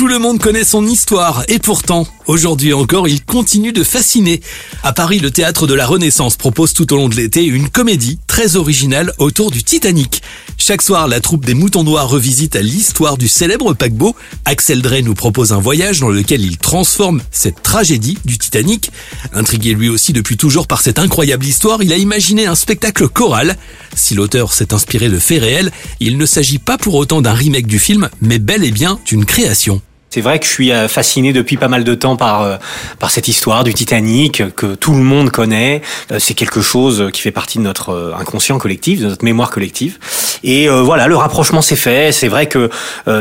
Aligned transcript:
Tout 0.00 0.08
le 0.08 0.18
monde 0.18 0.38
connaît 0.38 0.64
son 0.64 0.86
histoire 0.86 1.44
et 1.48 1.58
pourtant, 1.58 2.06
aujourd'hui 2.26 2.72
encore, 2.72 3.06
il 3.06 3.22
continue 3.22 3.70
de 3.70 3.84
fasciner. 3.84 4.40
À 4.82 4.94
Paris, 4.94 5.18
le 5.18 5.30
théâtre 5.30 5.66
de 5.66 5.74
la 5.74 5.86
Renaissance 5.86 6.36
propose 6.36 6.72
tout 6.72 6.90
au 6.94 6.96
long 6.96 7.10
de 7.10 7.16
l'été 7.16 7.44
une 7.44 7.68
comédie 7.68 8.18
très 8.26 8.56
originale 8.56 9.12
autour 9.18 9.50
du 9.50 9.62
Titanic. 9.62 10.22
Chaque 10.56 10.80
soir, 10.80 11.06
la 11.06 11.20
troupe 11.20 11.44
des 11.44 11.52
Moutons 11.52 11.84
Noirs 11.84 12.08
revisite 12.08 12.56
l'histoire 12.56 13.18
du 13.18 13.28
célèbre 13.28 13.74
paquebot. 13.74 14.16
Axel 14.46 14.80
Drey 14.80 15.02
nous 15.02 15.12
propose 15.12 15.52
un 15.52 15.60
voyage 15.60 16.00
dans 16.00 16.08
lequel 16.08 16.46
il 16.46 16.56
transforme 16.56 17.20
cette 17.30 17.62
tragédie 17.62 18.16
du 18.24 18.38
Titanic. 18.38 18.90
Intrigué 19.34 19.74
lui 19.74 19.90
aussi 19.90 20.14
depuis 20.14 20.38
toujours 20.38 20.66
par 20.66 20.80
cette 20.80 20.98
incroyable 20.98 21.44
histoire, 21.44 21.82
il 21.82 21.92
a 21.92 21.98
imaginé 21.98 22.46
un 22.46 22.54
spectacle 22.54 23.06
choral. 23.06 23.58
Si 23.94 24.14
l'auteur 24.14 24.54
s'est 24.54 24.72
inspiré 24.72 25.10
de 25.10 25.18
faits 25.18 25.42
réels, 25.42 25.72
il 26.00 26.16
ne 26.16 26.24
s'agit 26.24 26.58
pas 26.58 26.78
pour 26.78 26.94
autant 26.94 27.20
d'un 27.20 27.34
remake 27.34 27.66
du 27.66 27.78
film, 27.78 28.08
mais 28.22 28.38
bel 28.38 28.64
et 28.64 28.70
bien 28.70 28.98
d'une 29.04 29.26
création. 29.26 29.82
C'est 30.12 30.22
vrai 30.22 30.40
que 30.40 30.44
je 30.44 30.50
suis 30.50 30.72
euh, 30.72 30.88
fasciné 30.88 31.32
depuis 31.32 31.56
pas 31.56 31.68
mal 31.68 31.84
de 31.84 31.94
temps 31.94 32.16
par 32.16 32.42
euh, 32.42 32.56
par 32.98 33.12
cette 33.12 33.28
histoire 33.28 33.62
du 33.62 33.72
Titanic 33.72 34.42
que 34.56 34.74
tout 34.74 34.92
le 34.92 35.02
monde 35.02 35.30
connaît. 35.30 35.82
Euh, 36.10 36.18
c'est 36.18 36.34
quelque 36.34 36.60
chose 36.60 37.10
qui 37.12 37.22
fait 37.22 37.30
partie 37.30 37.58
de 37.58 37.62
notre 37.62 38.16
inconscient 38.18 38.58
collectif, 38.58 39.00
de 39.00 39.06
notre 39.06 39.24
mémoire 39.24 39.52
collective. 39.52 39.98
Et 40.44 40.68
voilà, 40.68 41.06
le 41.06 41.16
rapprochement 41.16 41.62
s'est 41.62 41.76
fait. 41.76 42.12
C'est 42.12 42.28
vrai 42.28 42.46
que 42.46 42.70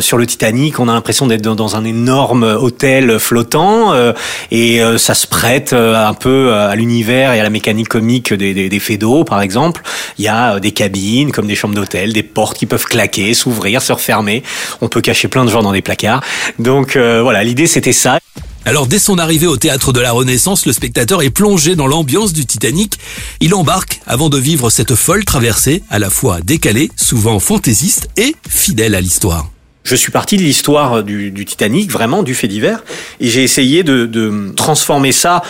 sur 0.00 0.18
le 0.18 0.26
Titanic, 0.26 0.78
on 0.78 0.88
a 0.88 0.92
l'impression 0.92 1.26
d'être 1.26 1.42
dans, 1.42 1.76
un 1.76 1.84
énorme 1.84 2.44
hôtel 2.44 3.18
flottant 3.18 3.92
et 4.50 4.80
ça 4.98 5.14
se 5.14 5.26
prête 5.26 5.72
un 5.72 6.14
peu 6.14 6.54
à 6.54 6.74
l'univers 6.76 7.32
et 7.32 7.40
à 7.40 7.42
la 7.42 7.50
mécanique 7.50 7.88
comique 7.88 8.32
des, 8.32 8.54
des, 8.54 8.68
des 8.68 8.78
faits 8.78 9.00
d'eau, 9.00 9.24
par 9.24 9.40
exemple. 9.40 9.82
Il 10.18 10.24
y 10.24 10.28
a 10.28 10.60
des 10.60 10.72
cabines 10.72 11.32
comme 11.32 11.46
des 11.46 11.54
chambres 11.54 11.74
d'hôtel, 11.74 12.12
des 12.12 12.22
portes 12.22 12.56
qui 12.56 12.66
peuvent 12.66 12.84
claquer, 12.84 13.34
s'ouvrir, 13.34 13.82
se 13.82 13.92
refermer. 13.92 14.42
On 14.80 14.88
peut 14.88 15.00
cacher 15.00 15.28
plein 15.28 15.44
de 15.44 15.50
gens 15.50 15.62
dans 15.62 15.72
des 15.72 15.82
placards. 15.82 16.22
Donc 16.58 16.96
euh, 16.96 17.20
voilà, 17.22 17.42
l'idée 17.42 17.66
c'était 17.66 17.92
ça. 17.92 18.18
Alors 18.68 18.86
dès 18.86 18.98
son 18.98 19.16
arrivée 19.16 19.46
au 19.46 19.56
théâtre 19.56 19.94
de 19.94 20.00
la 20.00 20.12
Renaissance, 20.12 20.66
le 20.66 20.74
spectateur 20.74 21.22
est 21.22 21.30
plongé 21.30 21.74
dans 21.74 21.86
l'ambiance 21.86 22.34
du 22.34 22.44
Titanic. 22.44 22.98
Il 23.40 23.54
embarque 23.54 24.02
avant 24.06 24.28
de 24.28 24.36
vivre 24.36 24.68
cette 24.68 24.94
folle 24.94 25.24
traversée, 25.24 25.82
à 25.88 25.98
la 25.98 26.10
fois 26.10 26.42
décalée, 26.42 26.90
souvent 26.94 27.40
fantaisiste 27.40 28.10
et 28.18 28.36
fidèle 28.46 28.94
à 28.94 29.00
l'histoire. 29.00 29.48
Je 29.88 29.96
suis 29.96 30.12
parti 30.12 30.36
de 30.36 30.42
l'histoire 30.42 31.02
du, 31.02 31.32
Titanic, 31.46 31.90
vraiment 31.90 32.22
du 32.22 32.34
fait 32.34 32.46
divers, 32.46 32.84
et 33.20 33.28
j'ai 33.30 33.42
essayé 33.42 33.82
de, 33.82 34.52
transformer 34.54 35.12
ça 35.12 35.40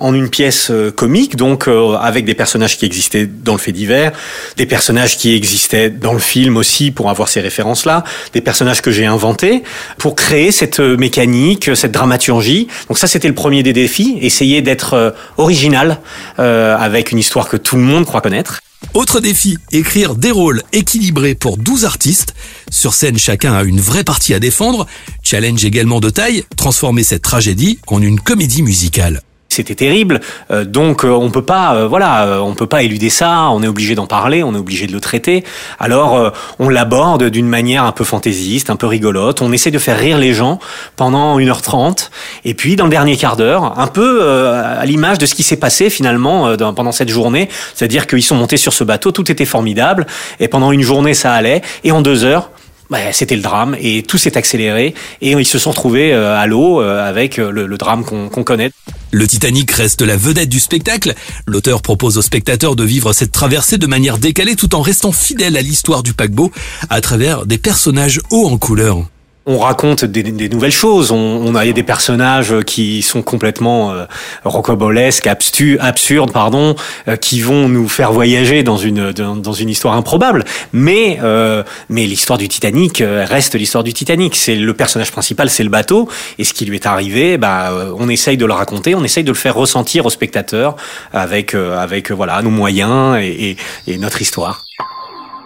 en 0.00 0.14
une 0.14 0.30
pièce 0.30 0.70
euh, 0.70 0.92
comique, 0.92 1.34
donc 1.34 1.66
euh, 1.66 1.94
avec 1.94 2.24
des 2.24 2.34
personnages 2.34 2.78
qui 2.78 2.84
existaient 2.84 3.26
dans 3.26 3.54
le 3.54 3.58
fait 3.58 3.72
divers, 3.72 4.12
des 4.56 4.66
personnages 4.66 5.16
qui 5.16 5.34
existaient 5.34 5.90
dans 5.90 6.12
le 6.12 6.20
film 6.20 6.56
aussi 6.56 6.92
pour 6.92 7.10
avoir 7.10 7.28
ces 7.28 7.40
références-là, 7.40 8.04
des 8.32 8.40
personnages 8.40 8.82
que 8.82 8.92
j'ai 8.92 9.06
inventés 9.06 9.64
pour 9.98 10.14
créer 10.14 10.52
cette 10.52 10.78
euh, 10.78 10.96
mécanique, 10.96 11.74
cette 11.74 11.90
dramaturgie. 11.90 12.68
Donc 12.86 12.98
ça, 12.98 13.08
c'était 13.08 13.26
le 13.26 13.34
premier 13.34 13.64
des 13.64 13.72
défis, 13.72 14.16
essayer 14.20 14.62
d'être 14.62 15.16
original 15.38 15.98
avec 16.36 17.10
une 17.10 17.18
histoire 17.18 17.48
que 17.48 17.56
tout 17.56 17.74
le 17.74 17.82
monde 17.82 18.04
croit 18.04 18.20
connaître. 18.20 18.60
Autre 18.94 19.20
défi, 19.20 19.58
écrire 19.72 20.14
des 20.14 20.30
rôles 20.30 20.62
équilibrés 20.72 21.34
pour 21.34 21.56
12 21.56 21.84
artistes. 21.84 22.34
Sur 22.70 22.94
scène, 22.94 23.18
chacun 23.18 23.52
a 23.52 23.64
une 23.64 23.80
vraie 23.80 24.04
partie 24.04 24.34
à 24.34 24.40
défendre. 24.40 24.86
Challenge 25.22 25.64
également 25.64 26.00
de 26.00 26.10
taille, 26.10 26.44
transformer 26.56 27.02
cette 27.02 27.22
tragédie 27.22 27.78
en 27.88 28.00
une 28.00 28.20
comédie 28.20 28.62
musicale 28.62 29.22
c'était 29.58 29.74
terrible. 29.74 30.20
Euh, 30.52 30.64
donc 30.64 31.04
euh, 31.04 31.10
on 31.10 31.30
peut 31.30 31.42
pas, 31.42 31.74
euh, 31.74 31.88
voilà, 31.88 32.42
on 32.44 32.54
peut 32.54 32.68
pas 32.68 32.84
éluder 32.84 33.10
ça. 33.10 33.50
On 33.50 33.62
est 33.62 33.66
obligé 33.66 33.96
d'en 33.96 34.06
parler, 34.06 34.44
on 34.44 34.54
est 34.54 34.58
obligé 34.58 34.86
de 34.86 34.92
le 34.92 35.00
traiter. 35.00 35.42
Alors 35.80 36.32
on 36.60 36.68
l'aborde 36.68 37.24
d'une 37.24 37.48
manière 37.48 37.82
un 37.84 37.92
peu 37.92 38.04
fantaisiste, 38.04 38.70
un 38.70 38.76
peu 38.76 38.86
rigolote. 38.86 39.42
On 39.42 39.52
essaie 39.52 39.72
de 39.72 39.78
faire 39.78 39.98
rire 39.98 40.18
les 40.18 40.32
gens 40.32 40.60
pendant 40.94 41.38
1h30. 41.40 42.10
Et 42.44 42.54
puis 42.54 42.76
dans 42.76 42.84
le 42.84 42.90
dernier 42.90 43.16
quart 43.16 43.36
d'heure, 43.36 43.78
un 43.78 43.86
peu 43.86 44.22
à 44.22 44.84
l'image 44.84 45.18
de 45.18 45.26
ce 45.26 45.34
qui 45.34 45.42
s'est 45.42 45.56
passé 45.56 45.90
finalement 45.90 46.56
pendant 46.56 46.92
cette 46.92 47.08
journée, 47.08 47.48
c'est-à-dire 47.74 48.06
qu'ils 48.06 48.22
sont 48.22 48.36
montés 48.36 48.56
sur 48.56 48.72
ce 48.72 48.84
bateau, 48.84 49.12
tout 49.12 49.30
était 49.30 49.44
formidable. 49.44 50.06
Et 50.40 50.48
pendant 50.48 50.72
une 50.72 50.82
journée 50.82 51.14
ça 51.14 51.32
allait. 51.32 51.62
Et 51.84 51.92
en 51.92 52.02
deux 52.02 52.24
heures, 52.24 52.50
bah, 52.90 53.12
c'était 53.12 53.36
le 53.36 53.42
drame 53.42 53.76
et 53.80 54.02
tout 54.02 54.16
s'est 54.16 54.38
accéléré 54.38 54.94
et 55.20 55.32
ils 55.32 55.46
se 55.46 55.58
sont 55.58 55.70
retrouvés 55.70 56.12
à 56.12 56.46
l'eau 56.46 56.80
avec 56.80 57.36
le, 57.36 57.76
drame 57.76 58.04
qu'on 58.04 58.44
connaît. 58.44 58.70
Le 59.10 59.26
Titanic 59.26 59.70
reste 59.70 60.02
la 60.02 60.16
vedette 60.16 60.48
du 60.48 60.60
spectacle. 60.60 61.14
L'auteur 61.46 61.80
propose 61.80 62.18
aux 62.18 62.22
spectateurs 62.22 62.76
de 62.76 62.84
vivre 62.84 63.12
cette 63.12 63.32
traversée 63.32 63.78
de 63.78 63.86
manière 63.86 64.18
décalée 64.18 64.54
tout 64.54 64.74
en 64.74 64.82
restant 64.82 65.12
fidèle 65.12 65.56
à 65.56 65.62
l'histoire 65.62 66.02
du 66.02 66.12
paquebot 66.12 66.50
à 66.90 67.00
travers 67.00 67.46
des 67.46 67.58
personnages 67.58 68.20
hauts 68.30 68.46
en 68.46 68.58
couleur 68.58 69.04
on 69.48 69.58
raconte 69.58 70.04
des, 70.04 70.48
nouvelles 70.50 70.70
choses. 70.70 71.10
On, 71.10 71.16
on, 71.16 71.54
a 71.54 71.64
des 71.64 71.82
personnages 71.82 72.54
qui 72.66 73.00
sont 73.00 73.22
complètement 73.22 73.92
euh, 73.92 74.04
rocobolesques, 74.44 75.26
absurdes, 75.26 76.32
pardon, 76.32 76.76
euh, 77.08 77.16
qui 77.16 77.40
vont 77.40 77.66
nous 77.66 77.88
faire 77.88 78.12
voyager 78.12 78.62
dans 78.62 78.76
une 78.76 79.10
dans, 79.12 79.52
une 79.54 79.70
histoire 79.70 79.94
improbable. 79.94 80.44
Mais 80.74 81.18
euh, 81.22 81.62
mais 81.88 82.04
l'histoire 82.04 82.38
du 82.38 82.46
Titanic 82.46 83.00
euh, 83.00 83.24
reste 83.26 83.54
l'histoire 83.54 83.82
du 83.82 83.94
Titanic. 83.94 84.36
C'est 84.36 84.54
le 84.54 84.74
personnage 84.74 85.10
principal, 85.10 85.48
c'est 85.48 85.64
le 85.64 85.70
bateau, 85.70 86.10
et 86.38 86.44
ce 86.44 86.52
qui 86.52 86.66
lui 86.66 86.76
est 86.76 86.86
arrivé, 86.86 87.38
bah, 87.38 87.72
on 87.96 88.10
essaye 88.10 88.36
de 88.36 88.44
le 88.44 88.52
raconter, 88.52 88.94
on 88.94 89.02
essaye 89.02 89.24
de 89.24 89.30
le 89.30 89.34
faire 89.34 89.54
ressentir 89.54 90.04
au 90.04 90.10
spectateur 90.10 90.76
avec 91.12 91.54
avec 91.54 92.10
voilà 92.10 92.42
nos 92.42 92.50
moyens 92.50 93.16
et, 93.18 93.56
et, 93.86 93.92
et 93.92 93.96
notre 93.96 94.20
histoire. 94.20 94.67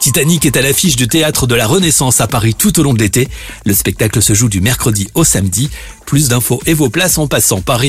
Titanic 0.00 0.46
est 0.46 0.56
à 0.56 0.62
l'affiche 0.62 0.96
du 0.96 1.08
théâtre 1.08 1.46
de 1.46 1.54
la 1.54 1.66
Renaissance 1.66 2.22
à 2.22 2.26
Paris 2.26 2.54
tout 2.54 2.80
au 2.80 2.82
long 2.82 2.94
de 2.94 2.98
l'été. 2.98 3.28
Le 3.66 3.74
spectacle 3.74 4.22
se 4.22 4.32
joue 4.32 4.48
du 4.48 4.62
mercredi 4.62 5.08
au 5.14 5.24
samedi. 5.24 5.68
Plus 6.06 6.28
d'infos 6.28 6.60
et 6.64 6.72
vos 6.72 6.88
places 6.88 7.18
en 7.18 7.26
passant 7.26 7.60
par. 7.60 7.80